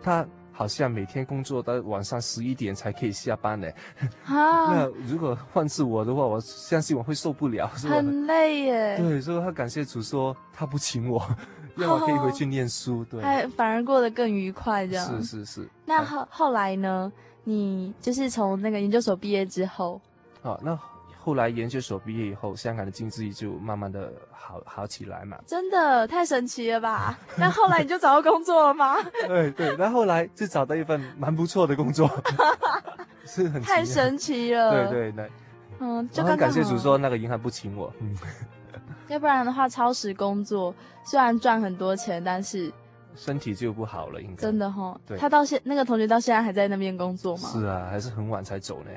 [0.02, 0.26] 他。
[0.58, 3.68] 好像每天工作到晚上十一点才可以下班呢。
[4.24, 7.94] 啊， 那如果换是我的话，我相信我会受不了， 是吧？
[7.94, 8.96] 很累耶。
[8.98, 11.24] 对，所以他感谢主说他不请我，
[11.78, 13.04] 让我可以回去念书。
[13.04, 15.06] 对，还反而过得更愉快，这样。
[15.22, 15.68] 是是是。
[15.86, 17.12] 那后后来呢？
[17.44, 20.00] 你就是从那个研究所毕业之后。
[20.42, 20.76] 好，那。
[21.20, 25.36] 后来研究所毕业以后，香港的经济就慢慢的好好起来嘛。
[25.46, 27.18] 真的太神奇了吧？
[27.36, 28.96] 那后来你就找到工作了吗？
[29.26, 32.08] 对对，那后来就找到一份蛮不错的工作，
[33.26, 34.70] 是很太神奇了。
[34.90, 35.30] 对对对，
[35.80, 38.16] 嗯，就很感谢主说那个银行不请我，嗯，
[39.08, 42.72] 要不然的话超时工作虽然赚很多钱，但是
[43.14, 45.00] 身体就不好了，应该真的哈、哦。
[45.06, 47.48] 对，他到现那个同学到现在还在那边工作吗？
[47.52, 48.90] 是啊，还是很晚才走呢。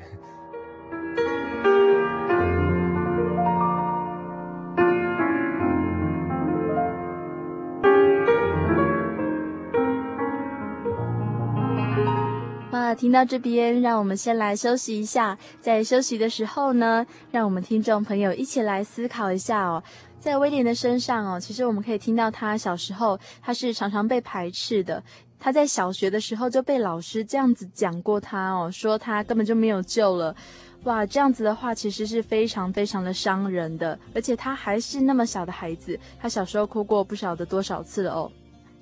[12.94, 15.38] 听到这边，让我们先来休息一下。
[15.60, 19.84] 在休息的时候呢，让我们听众朋友一起来思考一下哦。
[20.20, 25.02] 在威廉的身上哦，其实我们可以听到他小时候他是常常被排斥的。
[25.40, 30.36] 他在小学的时候就被老师这样子讲过他哦，说他根本就没有救了。
[30.84, 33.98] 哇，这样子的话其实是非常非常的伤人的。
[34.14, 38.32] 而且他还是那么小的孩子，他小时候哭过不晓得多少次了哦。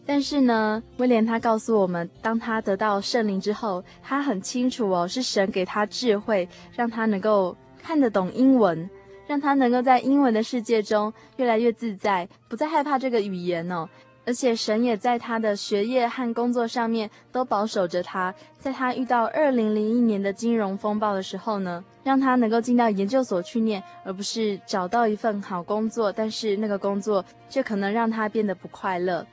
[0.09, 8.89] 但是呢，威廉他告诉我们，当他得到圣灵之后，他很清楚哦，是神给他智慧，让他能够看得懂英文。
[9.27, 13.87] 让他能够在英文的世界中越来越自在，不再害怕这个语言哦。
[14.25, 18.33] 而且神也在他的学业和工作上面都保守着他。
[18.57, 29.23] 在他遇到二零零一年的金融风暴的时候呢，让他能够进到研究所去念，而不是找到一份好工作，但是那个工作却可能让他变得不快乐。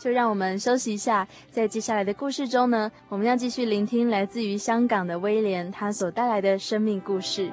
[0.00, 7.52] 就让我们休息一下，在接下来的故事中呢，我们要继续聆听来自于香港的威廉他所带来的生命故事。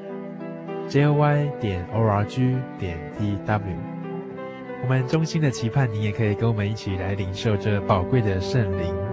[0.89, 3.61] ：joy 点 org 点 d w，。
[4.83, 9.10] 我们衷心的期盼，你也可以跟我们一起来领受这宝贵的圣灵。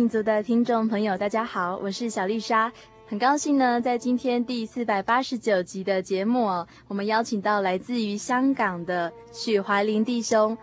[0.00, 2.72] 民族的听众朋友，大家好，我是小丽莎，
[3.06, 10.56] 很高兴呢，在今天第四百八十九集的节目哦，我们邀请到来自于香港的许怀林弟兄。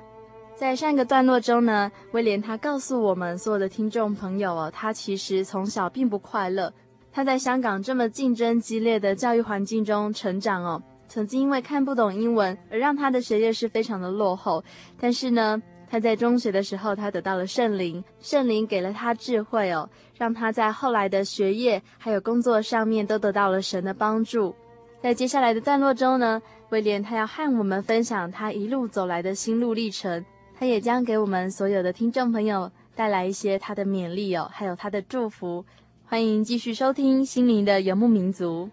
[0.56, 6.73] 在上一个段落中呢，威廉他告诉我们所有的听众朋友哦，他其实从小并不快乐，
[7.12, 14.63] 他在香港这么竞争激烈的教育环境中成长哦，曾经因为看不懂英文而让他的学业是非常的落后，
[15.00, 15.62] 但是呢。
[15.90, 24.54] 他在中学的时候，他得到了圣灵，圣灵给了他智慧哦，让他在后来的学业还有工作上面都得到了神的帮助。
[25.02, 30.25] 在接下来的段落中呢，威廉他要和我们分享他一路走来的心路历程，
[30.60, 35.63] 他也将给我们所有的听众朋友带来一些他的勉励哦，还有他的祝福。
[36.06, 38.69] 欢迎继续收听心灵的游牧民族。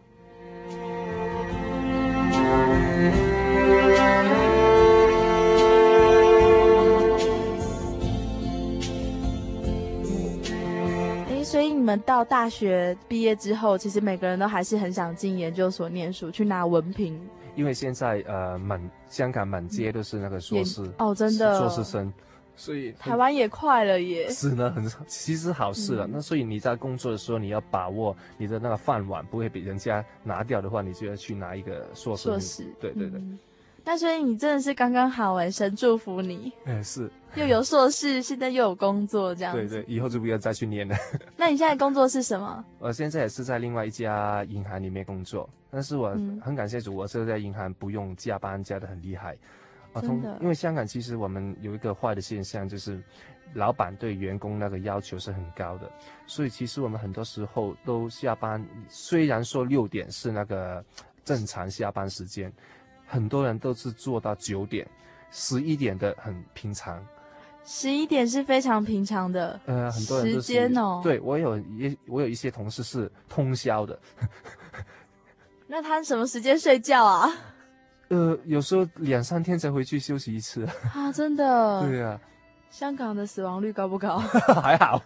[11.62, 17.20] 们到大学毕业之后，其实每个人都还是很想进研究所念书，去拿文凭。
[17.54, 22.12] 因为现在呃满香港满街都是那个硕士哦，真的硕士生，
[22.56, 24.28] 所以台湾也快了耶。
[24.28, 26.06] 是呢，很其实好事了。
[26.06, 32.24] 嗯、那所以你在工作的时候，你要把握你的那个饭碗不会被人家拿掉的话，你就要去拿一个硕士。
[32.24, 33.20] 硕士，对对对。
[33.20, 33.38] 嗯
[33.84, 36.50] 那所以你真的是刚刚好哎，神祝福你。
[36.64, 39.68] 哎，是，又有硕士，现在又有工作，这样子。
[39.68, 40.96] 对对，以后就不要再去念了。
[41.36, 42.64] 那你现在工作是什么？
[42.78, 46.08] 我现在也是在另外一家银行里面工作，但是我
[46.40, 49.36] 很感谢主，我是在银行不用加班，加的很厉害。
[50.00, 50.38] 真的。
[50.40, 53.00] 因为香港其实我们有一个坏的现象，就是
[53.52, 55.92] 老板对员工那个要求是很高的，
[56.26, 60.82] 所以其实我们很多时候都下班，虽然说六点是那个
[61.22, 62.50] 正常下班时间。
[63.14, 64.84] 很多人都是做到九点、
[65.30, 67.00] 十一点的很平常，
[67.64, 69.60] 十一点是非常平常的。
[69.66, 70.32] 呃，很多人。
[70.32, 71.00] 时间哦。
[71.00, 73.96] 对，我有一我有一些同事是通宵的。
[75.68, 77.30] 那他什么时间睡觉啊？
[78.08, 80.64] 呃，有时候两三天才回去休息一次。
[80.92, 81.82] 啊，真的？
[81.86, 82.20] 对啊。
[82.68, 84.18] 香港的死亡率高不高？
[84.60, 85.00] 还好。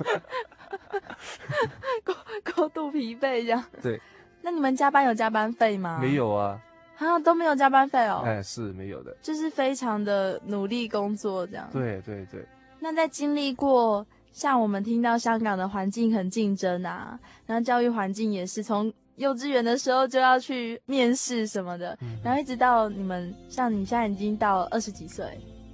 [2.02, 3.62] 高高度疲惫这样。
[3.82, 4.00] 对。
[4.40, 5.98] 那你们加班有加班费吗？
[6.00, 6.58] 没有啊。
[6.98, 8.22] 啊，都没有加班费哦。
[8.24, 11.68] 哎，是没有的，就是非常的努力工作这样。
[11.72, 12.44] 对对对。
[12.80, 25.24] 那在经历过像我们听到香港的环境很竞争啊，然后教育环境也是从幼稚园的时候就要去面试什么的，嗯、然后一直到你们像你现在已经到二十几岁，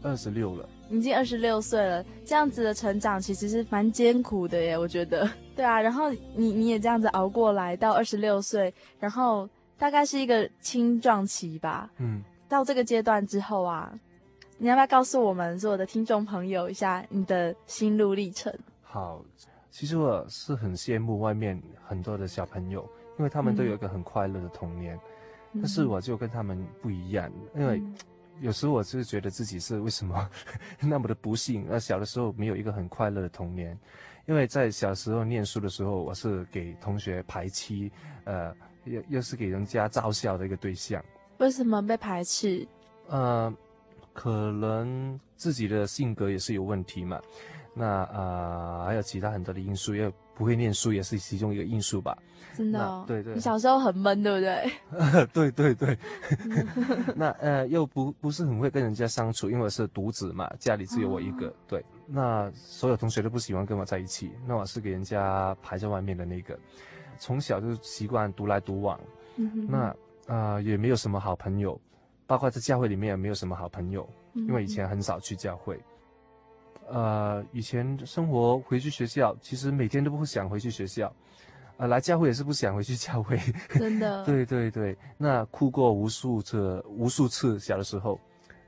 [0.03, 5.29] 二十六了，已经二十六岁了，这样子的成长其实是蛮艰苦的耶，我觉得。
[5.57, 9.49] 对啊，然后你你也这样子熬过来到二十六岁，然后。
[9.85, 11.91] 大概是一个青壮期吧。
[11.99, 13.93] 嗯，到这个阶段之后啊，
[14.57, 18.51] 你要不要告诉我们所有的听众朋友一下你的心路历程？
[18.83, 19.23] 好，
[19.71, 22.81] 其实我是很羡慕外面很多的小朋友，
[23.19, 24.99] 因为他们都有一个很快乐的童年，
[25.53, 27.83] 嗯、但是我就跟他们不一样，嗯、因为
[28.41, 30.31] 有时候我是觉得自己是为什么
[30.81, 33.79] 那么的不幸，而小的时候没有一个很快乐的童年，
[34.25, 37.93] 因为在小时候念书的时候，我是给同学排期，
[38.25, 38.51] 呃。
[38.85, 41.03] 又又是给人家嘲笑的一个对象，
[41.39, 42.67] 为什么被排斥？
[43.09, 43.53] 呃，
[44.13, 47.21] 可能自己的性格也是有问题嘛。
[47.77, 52.17] 那呃，还有其他很多的因素，又不会念书也是其中一个因素吧。
[52.57, 53.05] 真的哦？
[53.05, 53.35] 对对。
[53.35, 55.27] 你小时候很闷，对不对？
[55.33, 55.99] 对 对对。
[57.17, 61.49] 那呃，又不不是很会跟人家相处，因为我是独子嘛，家里只有我一个。
[61.49, 61.85] 哦、对。
[62.07, 66.57] 那所有同学都不喜欢跟我在一起，那我是给人家排在外面的那个。
[67.19, 68.99] 从小就习惯独来独往，
[69.37, 69.79] 嗯、那
[70.27, 71.81] 啊、呃、也没有什么好朋友，
[72.27, 75.81] 包括在教会里面也没有什么好朋友，因为以前很少去教会。
[76.89, 81.11] 呃，以前生活回去学校，其实每天都不想回去学校，
[81.79, 83.39] 呃，来教会也是不想回去教会。
[83.71, 84.23] 真的。
[84.27, 88.21] 对对对，那哭过无数次，无数次小的时候，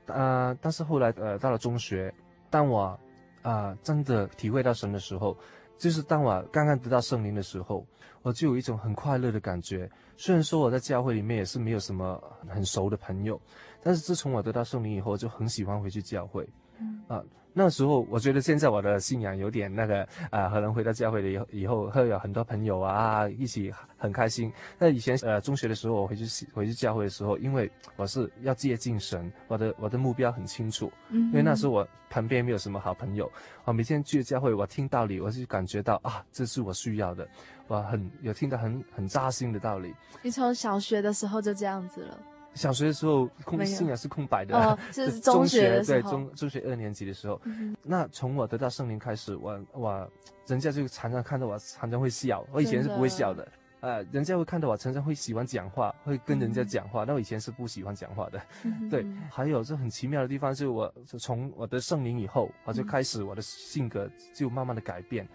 [0.07, 2.11] 啊、呃，但是后来呃到了中学，
[2.49, 2.99] 当我啊、
[3.43, 5.37] 呃、真的体会到神的时候，
[5.77, 7.85] 就是当我刚刚得到圣灵的时候。
[8.23, 9.89] 我就有一种很快乐的感觉。
[10.17, 13.39] 虽然说我在教会里面也是没有什么很熟的朋友，
[13.81, 16.45] 但是自从我得到圣灵以后，就很喜欢回去教会。
[16.79, 17.23] 嗯啊。
[17.59, 24.53] 那时候我觉得现在我的信仰有点那个啊，可能回到教会了以后，以后会有很多朋友啊，一起很开心。
[24.77, 30.91] 那以前呃中学的时候，我回去回去教会的时候，因为我是要接近神，我的我的目标很清楚。
[31.09, 33.27] 嗯，因为那时候我旁边没有什么好朋友，
[33.65, 37.27] 我每天去教会，我听道理，我就感觉到啊，这是我需要的，
[37.65, 39.95] 我很有听到很很扎心的道理。
[40.21, 42.19] 你从小学的时候就这样子了。
[42.57, 50.11] 小学的时候空信仰是空白的，哦， 是中学对中中学二年级的时候，嗯、那从我得到圣灵开始，我我
[50.47, 53.51] 人家就常常看到我常常会笑，我以前是不会笑的，的
[53.81, 65.27] 呃，人家会看到我常常会喜欢讲话，会跟人家讲话，那、嗯、我以前是不喜欢讲话的，嗯、 对，还有这很奇妙的地方就是我从我的圣灵以后，我就开始我的性格就慢慢的改变，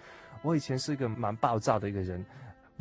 [0.43, 2.25] 我以前是一个蛮暴躁的一个人。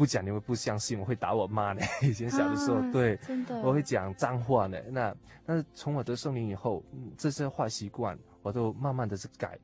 [0.01, 1.81] 不讲你会不相信，我会打我妈呢。
[2.01, 4.75] 以前小的时候，啊、对，真的，我会讲脏话呢。
[4.89, 6.83] 那但是从我得圣灵以后，
[7.15, 9.59] 这些坏习惯我都慢慢的去改。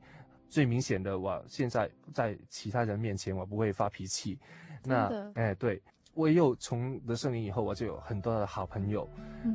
[0.48, 4.38] 最明显的，我现在在其他人面前我不会发脾气。
[4.84, 5.82] 那的哎，对。
[6.18, 9.08] 我又从得圣灵以后，我就有很多的好朋友，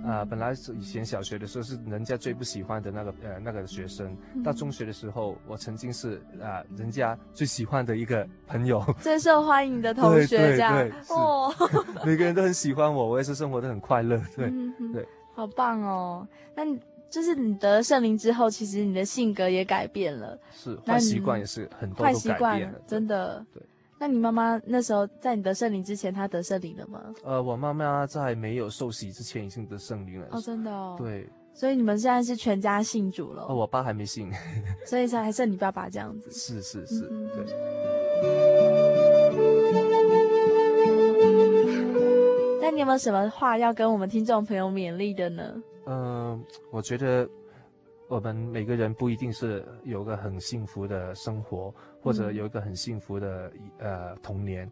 [0.05, 11.53] 啊、本来是以前小学的时候是人家最不喜欢的那个呃那个学生，嗯、到中学的时候，我曾经是啊、呃、人家最喜欢的一个朋友，最受欢迎的同学，这样哦，
[12.05, 15.05] 每个人都很喜欢我，我也是生活的很快乐，对、嗯、对，
[15.36, 16.26] 好棒哦。
[16.55, 23.61] 那你就是你得了圣灵之后，其实你的性格也改变了，是坏习惯也是很多都改变了，真的，对。
[24.04, 27.01] 那你妈妈那时候在你得圣灵之前，她得圣灵了吗？
[27.24, 30.28] 呃，我妈妈在没有受洗之前已经得圣灵了。
[30.32, 30.97] 哦，真的哦。
[30.97, 31.26] 对。
[31.54, 33.45] 所以你们现在是全家信主了？
[33.47, 34.30] 哦，我爸还没信。
[34.86, 36.30] 所以才还剩你爸爸这样子。
[36.32, 37.45] 是是是，嗯、对。
[42.62, 45.64] 那你有没有什么话要跟我们听众朋友勉励的呢？
[45.86, 46.39] 嗯、呃，
[46.72, 47.26] 我觉得。
[48.14, 54.72] 我们每个人不一定是有个很幸福的生活，或者有一个很幸福的、嗯、呃童年，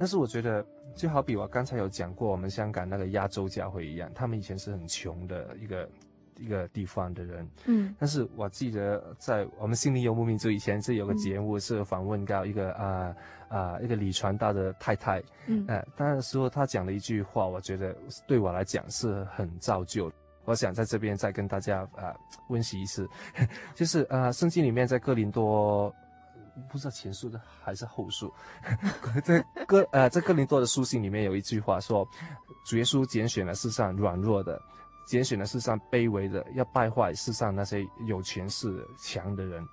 [0.00, 0.66] 但是我觉得
[0.96, 5.88] 就好比我刚才有讲过，我们香港那个亚洲教会一样，他们以前是很穷的一个
[6.38, 13.16] 一个地方的人，嗯，但是我记得在我们心灵游牧民族以前是有个节目是访问到一个啊啊、
[13.48, 20.10] 呃呃、一个李传道的太太，嗯，呃，那时候他讲了一句话，我觉得对我来讲是很造就。
[20.44, 22.14] 我想在这边再跟大家啊
[22.48, 23.08] 温习一次，
[23.74, 25.94] 就是啊圣经里面在哥林多，
[26.68, 28.32] 不知道前书的还是后书，
[29.22, 32.06] 在哥呃在哥林多的书信里面有一句话说，
[32.66, 34.60] 主耶稣拣选了世上软弱的，
[35.06, 39.64] 拣选了世上卑微的，要败坏世上那些有权势强的人。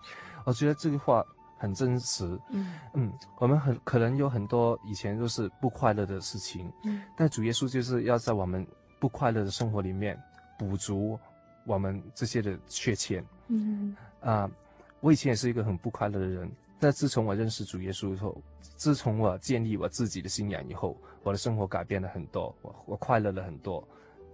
[0.46, 1.24] 我觉得这句话
[1.58, 2.40] 很真实。
[2.50, 8.66] 嗯嗯，我们很可能有很多以前都是不快乐的事情，嗯，但主耶稣就是要在我们
[9.00, 10.18] 不快乐的生活里面。
[10.60, 11.18] 补足
[11.66, 13.24] 我们这些的缺欠。
[13.48, 14.52] 嗯啊、呃，
[15.00, 18.40] 我以前也是一个很不快乐的人，但自从我认识主耶稣以后，
[18.76, 23.82] 自从我建立我自己的信仰以后，我的生活改变了很多，我我快乐了很多。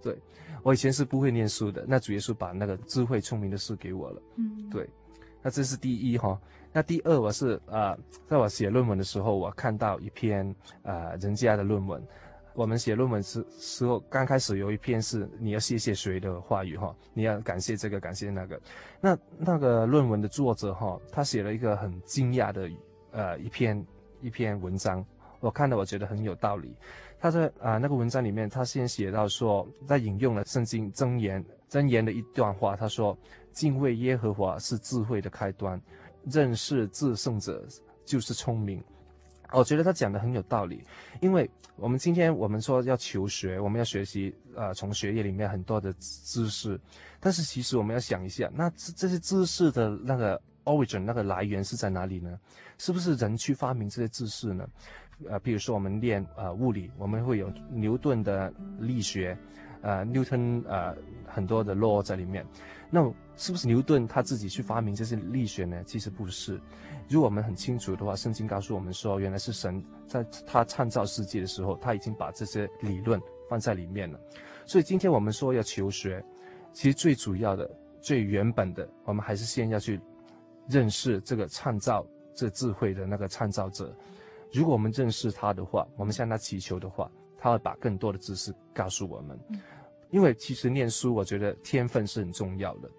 [0.02, 0.18] 对，
[0.62, 4.22] 我以前是不会念书的，那主耶稣把那个智慧聪明的事给我了。
[4.36, 4.88] 嗯，对，
[5.40, 6.38] 那这是第一哈。
[6.72, 10.48] 那第二，我是啊、呃，在我写论文的时候，我看到一篇
[10.82, 12.02] 啊、呃、人家的论文。
[12.56, 18.58] 我们写论文时时候，刚开始有一篇是你要谢谢谁的话语哈，你要感谢这个，感谢那个。
[18.98, 22.70] 那那个论文的作者哈，他写了一个很惊讶的
[23.10, 23.86] 呃一篇
[24.22, 25.04] 一篇文章，
[25.40, 26.74] 我看了我觉得很有道理。
[27.20, 33.16] 他在啊、那个文章里面，他先写到说，在引用了圣经箴言箴言的一段话，他说：
[33.52, 35.78] 敬畏耶和华是智慧的开端，
[36.24, 37.66] 认识至圣者
[38.06, 38.82] 就是聪明。
[39.52, 40.82] 我觉得他讲的很有道理，
[41.20, 46.78] 因为我们今天我们说要求学，我们要学习，呃，从学业里面很多的知识，
[47.20, 52.38] 但是其实我们要想一下，那这这些知识的那个 origin 那个来源是在哪里呢？
[52.78, 54.68] 是不是人去发明这些知识呢？
[55.28, 59.36] 呃，比如说我们练呃物理，我们会有牛顿的力学，
[59.80, 60.94] 呃，Newton 呃
[61.26, 62.44] 很多的 law 在里面，
[62.90, 63.02] 那
[63.36, 65.82] 是不是牛顿他自己去发明这些力学呢？
[65.84, 66.60] 其实不是。
[67.08, 74.18] 如果我们很清楚的话，圣经告诉我们说，原来是神在他创造世界的时候，他已经把这些理论放在里面了。
[74.64, 76.24] 所以今天我们说要求学，
[76.72, 77.70] 其实最主要的、
[78.00, 80.00] 最原本的，我们还是先要去
[80.66, 83.94] 认识这个创造这智慧的那个创造者。
[84.52, 89.38] 如果我们认识他的话，我们向他祈求的话，他会把更多的知识告诉我们。
[90.10, 92.90] 因为其实念书，我觉得天分是很重要的。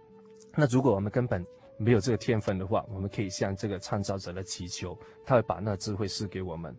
[0.60, 1.46] 那如果我们根本
[1.78, 6.76] 没有这个天分的话，我们可以向这个创造者来祈求，他会把那智慧赐给我们。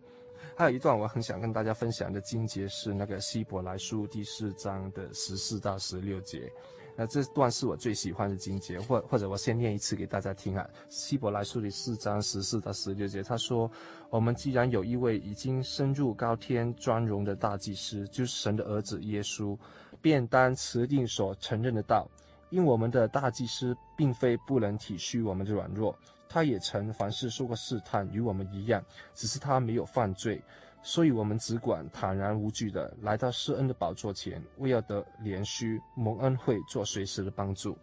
[0.53, 6.51] 还有一段我很想跟大家分享的经节是那个希伯来书第四章的十四到十六节，
[6.97, 10.69] 那这段是我最喜欢的经节，或或者我先念一次给大家听啊。
[10.89, 13.71] 希伯来书第四章十四到十六节，他说
[14.11, 19.57] ：“我们既然有一位已经升入高天尊荣的大祭司，就是神的儿子耶稣，
[20.01, 22.05] 便当持定所承认的道。”
[22.49, 25.95] 因我们的大祭司并非不能体恤我们的软弱，
[26.27, 28.83] 他也曾凡事受过试探，与我们一样，
[29.13, 30.41] 只是他没有犯罪，
[30.81, 37.77] 所以我们只管坦然无惧的来到施恩的宝座前，为要得怜恤蒙恩惠，做随时的帮助。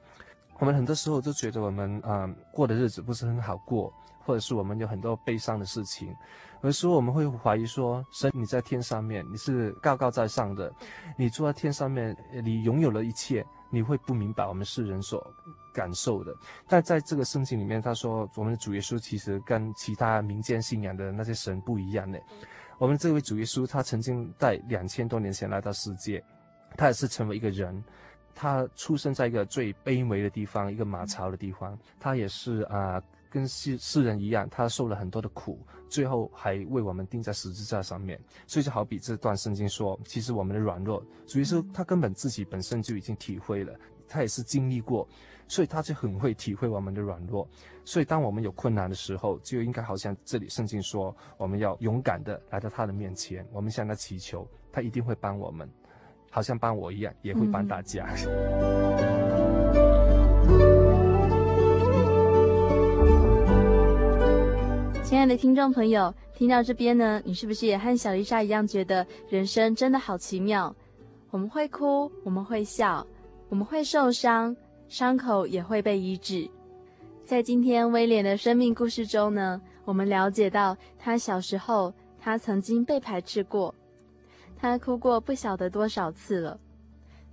[0.59, 3.93] 我们很多时候都觉得我们啊、过的日子不是很好过，
[4.25, 6.15] 或者是我们有很多悲伤的事情，
[6.63, 10.73] 有时候我们会怀疑说，神你在天上面，你是高高在上的，
[11.17, 13.45] 你坐在天上面，你拥有了一切。
[13.71, 15.27] 你会不明白我们世人所
[15.73, 16.35] 感受的，
[16.69, 22.19] 但在这个圣经里面，他说我们的主耶稣其实跟其他民间信仰的那些神不一样呢。
[22.79, 26.23] 我们这位主耶稣，他曾经在两千多年前来到世界，
[26.77, 27.85] 他也是成为一个人，
[28.35, 32.95] 他出生在一个最卑微的地方，一个马槽的地方，他也是啊。
[32.95, 33.03] 呃
[33.37, 35.61] 跟世世人一样，他受了很多的苦，
[35.91, 38.19] 最后还为我们钉在十字架上面。
[38.47, 43.79] 所以就好比这段圣经说，其实我们的软弱，主耶稣他根本自己本身就已经体会了，
[44.09, 45.07] 他也是经历过，
[45.49, 47.47] 所以他就很会体会我们的软弱。
[47.85, 55.71] 所以当我们有困难的时候，就应该好像这里圣经说，我们要勇敢的来到他的面前，我们向他祈求，他一定会帮我们，
[56.31, 58.09] 好像帮我一样，也会帮大家。
[65.07, 70.75] 亲爱的听众朋友，听到这边呢，你是不是也和小丽莎一样觉得人生真的好奇妙？
[71.31, 73.07] 我们会哭，我们会笑，
[73.49, 74.57] 我们会受伤，
[74.89, 76.51] 伤口也会被医治。
[77.25, 83.73] 在今天威廉的生命故事中呢，我们了解到他小时候，他曾经被排斥过，
[84.59, 86.59] 他哭过不晓得多少次了。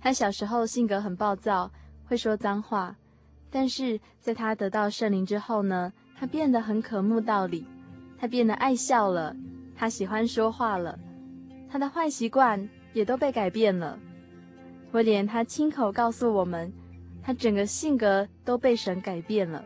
[0.00, 1.68] 他小时候性格很暴躁，
[2.04, 2.96] 会说脏话，
[3.50, 5.92] 但是在他得到圣灵之后呢，
[6.24, 7.66] 他变得很渴慕道理，
[8.16, 9.36] 他变得爱笑了，
[9.76, 10.98] 他喜欢说话了，
[11.68, 13.98] 他的坏习惯也都被改变了。
[14.92, 16.72] 威廉他亲口告诉我们，
[17.22, 19.62] 他整个性格都被神改变了。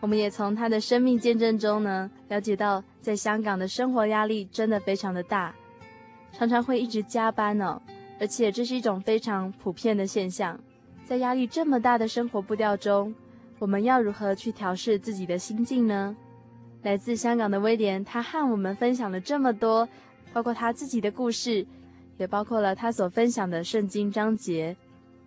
[0.00, 5.54] 我们也从他的生命见证中呢，了解到在香港的生活压力真的非常的大，
[6.32, 7.78] 常常会一直加班哦，
[8.18, 10.58] 而且这是一种非常普遍的现象。
[11.04, 13.14] 在压力这么大的生活步调中，
[13.58, 16.16] 我们要如何去调试自己的心境呢？
[16.82, 19.88] 来自香港的威廉，他和我们分享了这么多，
[20.32, 21.66] 包括他自己的故事，
[22.18, 24.76] 也包括了他所分享的圣经章节，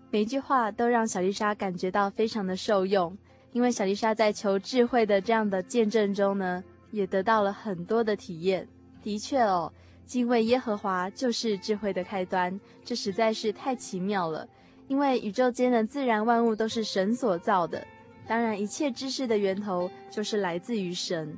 [0.10, 3.18] 每一句话都让小丽莎感觉到非常的受用。
[3.52, 8.66] 因为小丽莎在求智慧的这样的见证中呢，也得到了很多的体验。
[9.04, 9.72] 的确哦，
[10.06, 14.48] 敬畏耶和华就是智慧的开端，这实在是太奇妙了。
[14.88, 17.86] 因为宇宙间的自然万物都是神所造的，
[18.32, 21.38] 当然一切知识的源头就是来自于神。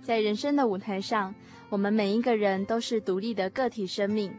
[0.00, 1.34] 在人生的舞台上，
[1.68, 4.32] 我们每一个人都是独立的个体生命，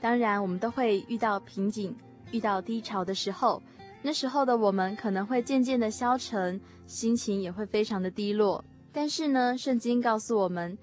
[0.00, 1.96] 当然我们都会遇到瓶颈、
[2.32, 3.62] 遇到低潮的时候。
[4.02, 8.64] 那时候的我们可能会渐渐的消沉，心情也会非常的低落。
[8.90, 10.76] 但是呢，圣经告诉我们，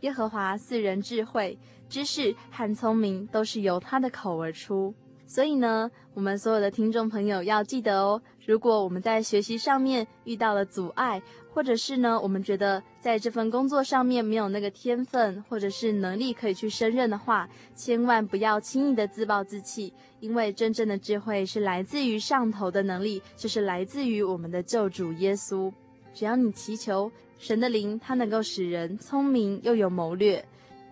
[0.00, 1.56] 耶和华赐人智慧、
[1.88, 4.92] 知识和聪明，都是由他的口而出。
[5.24, 11.22] 所以呢，我们所有的听众朋友要记得哦，如果我们在学习上面遇到了阻碍，
[11.52, 25.72] 或者是呢，我们觉得在这份工作上面没有那个天分或者是能力可以去胜任的话，千万不要轻易的自暴自弃，因为真正的智慧是来自于上头的能力，就是来自于我们的救主耶稣。
[26.14, 30.44] 只要你祈求神的灵，他能够使人聪明又有谋略。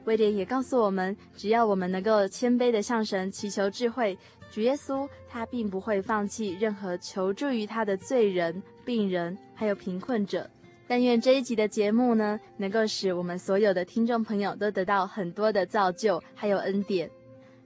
[0.04, 4.16] 威廉也告诉我们，只要我们能够谦卑的向神祈求智慧，
[4.50, 10.48] 主耶稣他并不会放弃任何求助于他的罪人、病人，还有贫困者。
[10.86, 17.10] 但愿这一集的节目呢，能够使我们所有的听众朋友都得到很多的造就，还有恩典。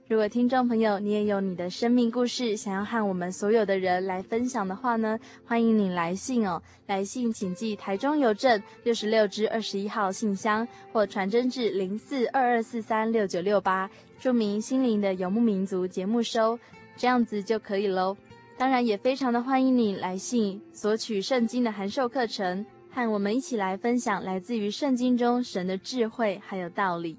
[0.09, 6.61] 如果听众朋友你也有你的生命故事想要和我们所有的人来分享的话呢，欢迎你来信哦。
[6.87, 13.89] 来信请寄台中邮政六十六支二十一号信箱，或传真至零四二二四三六九六八，
[14.19, 16.59] 注明“心灵的游牧民族”节目收，
[16.97, 18.15] 这样子就可以喽。
[18.57, 27.17] 当然也非常的欢迎你来信索取圣经的函授课程，和我们一起来分享来自于圣经中神的智慧还有道理。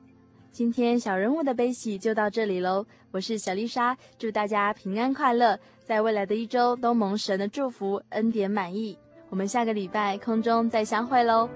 [0.54, 8.96] 今天小人物的悲喜就到这里喽，我是小丽莎，祝大家平安快乐，在未来的一周都蒙神的祝福，恩典满意。
[9.30, 11.48] 我们下个礼拜空中再相会喽。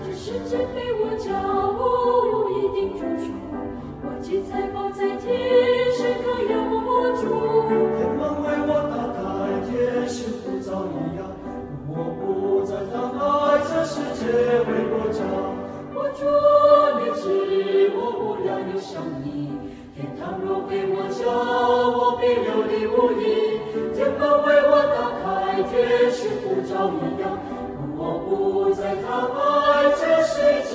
[0.00, 3.30] 这世界被我骄傲，有一定主权，
[4.02, 5.38] 万金财宝在天，
[5.96, 7.30] 谁可以握不住？
[7.94, 9.22] 天门为我打开，
[9.70, 9.72] 天
[10.08, 11.22] 使呼召一样，
[11.86, 12.74] 我不再
[13.84, 15.22] 世界为我骄
[16.14, 16.20] 主，
[17.00, 17.24] 你知
[17.94, 19.26] 我不要忧伤意，
[19.94, 23.24] 天堂若为我交，我必流离无依。
[23.94, 25.24] 天门为我打开，
[25.62, 25.74] 天
[26.10, 27.24] 使护照一样，
[27.96, 30.34] 我不再贪爱这世
[30.70, 30.74] 界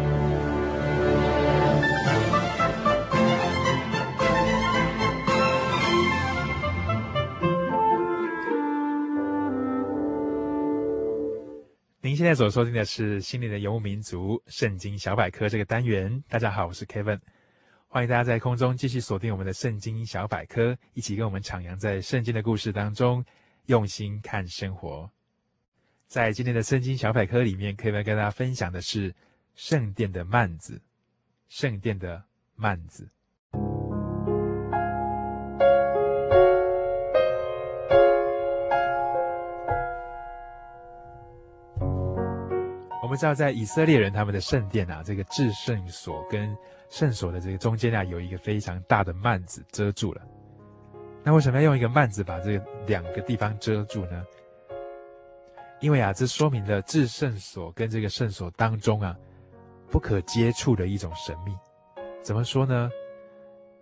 [12.21, 16.23] 现在所收听的是《心灵的游牧民族》圣经小百科这个单元。
[16.29, 17.19] 大家好，我是 Kevin，
[17.87, 23.25] 欢迎大家在空中继续锁定我们的圣经小百科，一起跟我们徜徉在圣经的故事当中，
[23.65, 25.09] 用心看生活。
[26.05, 29.11] 在今天的圣经小百科里面，Kevin 跟大家分享的是
[29.55, 30.79] 圣殿的幔子。
[31.49, 32.23] 圣殿的
[32.55, 33.09] 幔子。
[43.11, 46.57] 我们知道，在以色列人他们的圣殿啊，这个至圣所跟
[46.87, 50.21] 圣所的这个中间啊，有一个非常大的幔子遮住了。
[51.21, 52.57] 那为什么要用一个幔子把这
[52.87, 54.23] 两个地方遮住呢？
[55.81, 59.13] 因为啊，这说明了至圣所跟这个圣所当中啊，
[59.89, 61.53] 不可接触的一种神秘。
[62.21, 62.89] 怎么说呢？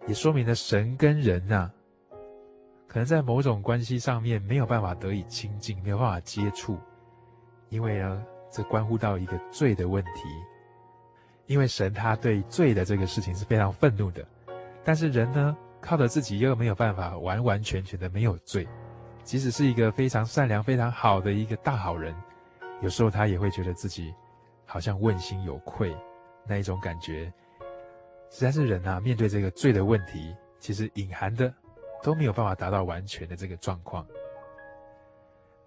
[0.07, 1.71] 也说明了神跟人呐，
[2.87, 6.79] 可能在某种关系上面没有办法得以亲近，没有办法接触，
[7.69, 8.25] 因为呢。
[8.51, 10.27] 这关乎到一个罪的问题，
[11.45, 14.25] 因为神他对罪的这个事情是非常愤怒的，
[14.83, 18.67] 但是人呢，靠着自己又没有办法完完全全的没有罪，
[19.23, 22.15] 即使是一个非常善良、非常好的一个大好人，
[22.81, 24.13] 有时候他也会觉得自己
[24.65, 25.95] 好像问心有愧，
[26.47, 27.31] 那一种感觉，
[28.31, 31.53] 实在是人啊，面对这个罪的问题，其实隐含的
[32.01, 34.05] 都没有办法达到完全的这个状况。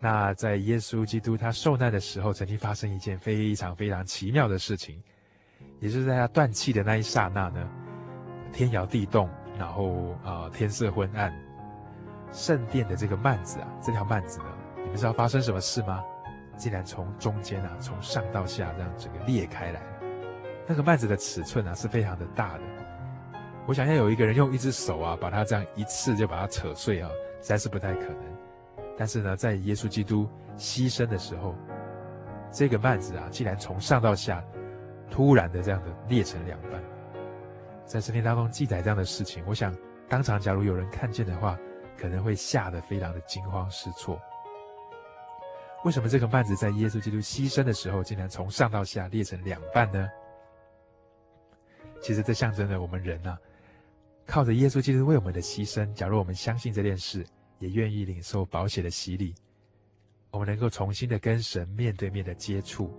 [0.02, 5.00] 那在耶稣基督他受难的时候，曾经发生一件非常非常奇妙的事情，
[5.78, 7.70] 也就是在他断气的那一刹那呢，
[8.52, 11.32] 天摇地动，然后啊、天色昏暗，
[12.32, 14.46] 圣殿的这个幔子啊，这条幔子呢，
[14.78, 16.02] 你们知道发生什么事吗？
[16.56, 19.80] 竟然从中间啊，从上到下这样整个裂开来，
[20.66, 22.62] 那个幔子的尺寸啊是非常的大的，
[23.68, 27.08] 我想要有一个人用一只手啊，把它这样一次就把它扯碎啊，
[27.40, 28.31] 实在是不太可能。
[29.02, 31.56] 但是呢，在耶稣基督牺牲的时候，
[32.52, 34.44] 这个幔子啊，竟然从上到下，
[35.10, 36.80] 突然的这样的裂成两半。
[37.84, 39.76] 在圣经当中记载这样的事情，我想
[40.08, 41.58] 当场假如有人看见的话，
[41.98, 44.22] 可能会吓得非常的惊慌失措。
[45.82, 50.08] 为什么这个幔子在耶稣基督牺牲的时候，竟然从上到下裂成两半呢？
[52.00, 53.36] 其实这象征着我们人啊，
[54.28, 57.26] 靠着耶稣基督为我们的牺牲，假如我们相信这件事。
[57.62, 59.32] 也愿意领受宝血的洗礼，
[60.32, 62.92] 我们能够重新的跟神面对面的接触，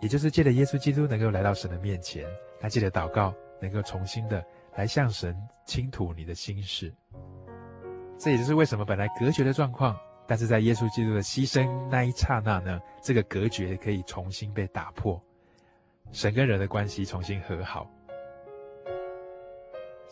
[0.00, 2.28] 也就是借着耶稣基督能够来到神的面前，
[2.60, 4.44] 来借着祷告能够重新的
[4.74, 6.92] 来向神倾吐你的心事。
[8.18, 9.96] 这也就是为什么本来隔绝的状况，
[10.26, 15.22] 但是在耶稣基督的牺牲那一刹那呢，这个隔绝可以重新被打破，
[16.10, 17.88] 神跟人的关系重新和好。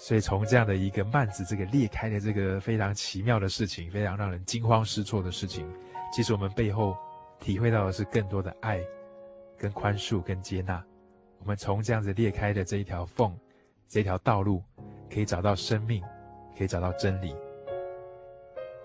[0.03, 5.71] 所以从这样的一个幔子这个裂开的这个非常奇妙的事情，非常让人惊慌失措的事情，
[6.11, 6.97] 其实我们背后
[7.39, 8.81] 体会到的是更多的爱、
[9.59, 10.83] 跟宽恕、跟接纳。
[11.39, 13.39] 我们从这样子裂开的这一条缝、
[13.89, 14.65] 这条道路，
[15.13, 16.03] 可以找到生命，
[16.57, 17.37] 可以找到真理。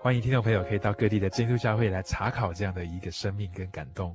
[0.02, 4.14] 欢迎听众朋友可以到各地的基督教会来查考这样的一个生命跟感动。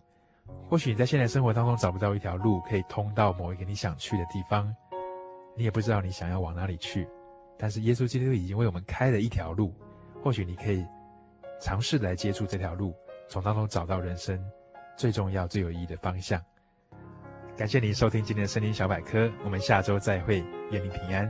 [0.69, 4.73] 或许你在现在生活当中找不到一条路可以通到某一个你想去的地方，
[5.61, 7.07] 你也不知道你想要往哪里去，
[7.55, 9.71] 但是耶稣基督已经为我们开了一条路，
[10.23, 10.83] 或许你可以
[11.61, 12.95] 尝试来接触这条路，
[13.29, 14.43] 从当中找到人生
[14.97, 16.41] 最重要、最有意义的方向。
[17.55, 21.29] 感谢您收听今天的森林小百科，我们下周再会，愿您平安。